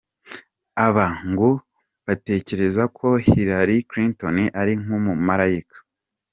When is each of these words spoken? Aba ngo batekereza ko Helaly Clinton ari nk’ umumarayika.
Aba 0.85 1.05
ngo 1.31 1.49
batekereza 2.07 2.83
ko 2.97 3.07
Helaly 3.27 3.77
Clinton 3.89 4.35
ari 4.61 4.73
nk’ 4.81 4.89
umumarayika. 4.97 5.77